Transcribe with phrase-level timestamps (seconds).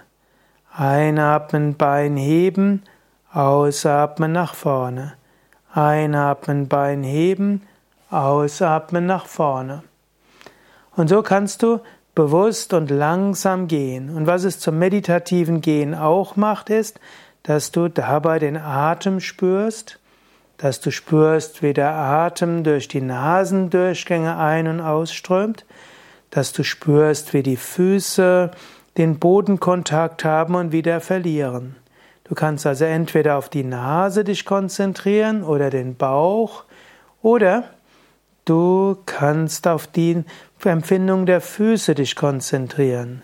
[0.71, 2.83] Einatmen, Bein heben,
[3.31, 5.13] ausatmen nach vorne.
[5.73, 7.61] Einatmen, Bein heben,
[8.09, 9.83] ausatmen nach vorne.
[10.95, 11.79] Und so kannst du
[12.13, 14.15] bewusst und langsam gehen.
[14.15, 16.99] Und was es zum meditativen Gehen auch macht, ist,
[17.45, 19.99] dass du dabei den Atem spürst,
[20.57, 25.63] dass du spürst, wie der Atem durch die Nasendurchgänge ein- und ausströmt,
[26.31, 28.49] dass du spürst, wie die Füße
[28.97, 31.75] den Bodenkontakt haben und wieder verlieren.
[32.23, 36.63] Du kannst also entweder auf die Nase dich konzentrieren oder den Bauch
[37.21, 37.65] oder
[38.45, 40.23] du kannst auf die
[40.63, 43.21] Empfindung der Füße dich konzentrieren.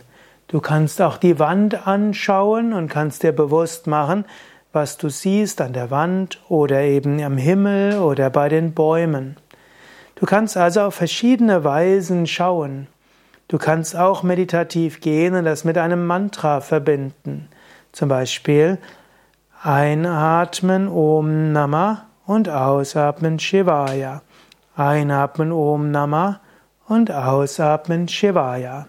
[0.52, 4.26] Du kannst auch die Wand anschauen und kannst dir bewusst machen,
[4.74, 9.38] was du siehst an der Wand oder eben am Himmel oder bei den Bäumen.
[10.16, 12.88] Du kannst also auf verschiedene Weisen schauen.
[13.48, 17.48] Du kannst auch meditativ gehen und das mit einem Mantra verbinden.
[17.94, 18.78] Zum Beispiel
[19.64, 24.22] einatmen Om Nama und ausatmen Shivaya.
[24.76, 26.42] Einatmen Om Nama
[26.90, 28.88] und ausatmen Shivaya.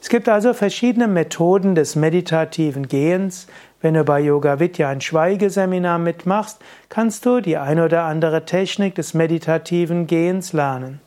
[0.00, 3.46] Es gibt also verschiedene Methoden des meditativen Gehens.
[3.82, 8.94] Wenn du bei Yoga Vidya ein Schweigeseminar mitmachst, kannst du die ein oder andere Technik
[8.94, 11.00] des meditativen Gehens lernen.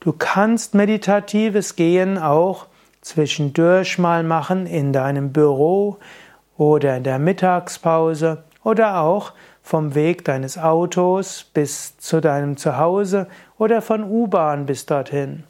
[0.00, 2.66] Du kannst meditatives Gehen auch
[3.00, 5.98] zwischendurch mal machen in deinem Büro
[6.56, 9.32] oder in der Mittagspause oder auch
[9.62, 15.44] vom Weg deines Autos bis zu deinem Zuhause oder von U-Bahn bis dorthin.